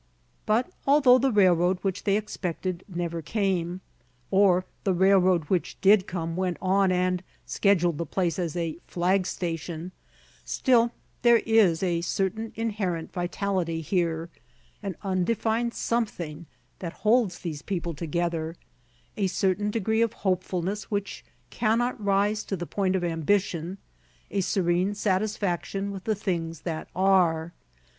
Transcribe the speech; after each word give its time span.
But 0.47 0.67
although 0.87 1.19
the 1.19 1.31
railroad 1.31 1.77
which 1.83 2.05
they 2.05 2.17
expected 2.17 2.83
never 2.87 3.21
came; 3.21 3.81
or 4.31 4.65
the 4.83 4.95
railroad 4.95 5.43
which 5.43 5.79
did 5.79 6.07
come 6.07 6.35
went 6.35 6.57
on 6.59 6.91
and 6.91 7.21
scheduled 7.45 7.99
the 7.99 8.05
place 8.07 8.39
as 8.39 8.55
a 8.55 8.79
flag 8.87 9.27
station; 9.27 9.91
still, 10.43 10.91
there 11.21 11.43
is 11.45 11.83
a 11.83 12.01
certain 12.01 12.51
inherent 12.55 13.13
vitality 13.13 13.81
here, 13.81 14.31
an 14.81 14.95
undefined 15.03 15.75
something 15.75 16.47
that 16.79 16.93
holds 17.05 17.37
these 17.37 17.61
people 17.61 17.93
together, 17.93 18.55
a 19.17 19.27
certain 19.27 19.69
degree 19.69 20.01
of 20.01 20.13
hopefulness 20.13 20.89
which 20.89 21.23
cannot 21.51 22.03
rise 22.03 22.43
to 22.45 22.57
the 22.57 22.65
point 22.65 22.95
of 22.95 23.03
ambition, 23.03 23.77
a 24.31 24.41
serene 24.41 24.95
satisfaction 24.95 25.91
with 25.91 26.05
the 26.05 26.15
things 26.15 26.61
that 26.61 26.89
are. 26.95 27.53